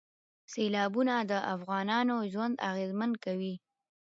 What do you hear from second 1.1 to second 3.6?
د افغانانو ژوند اغېزمن کوي.